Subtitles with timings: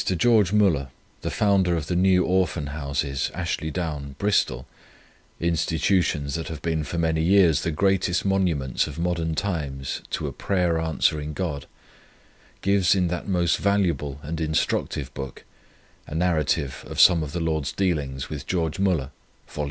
[0.03, 0.89] George Müller,
[1.21, 4.65] the founder of the New Orphan Houses, Ashley Down, Bristol
[5.39, 10.33] (institutions that have been for many years the greatest monuments of modern times to a
[10.33, 11.67] prayer answering God),
[12.63, 15.43] gives in that most valuable and instructive book,
[16.07, 19.11] "A Narrative of Some of the Lord's Dealings with George Müller,"
[19.47, 19.59] Vol.